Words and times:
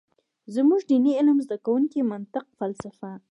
زمونږ 0.55 0.81
ديني 0.91 1.11
علم 1.19 1.37
زده 1.45 1.57
کوونکي 1.65 1.99
منطق، 2.11 2.45
فلسفه، 2.59 3.09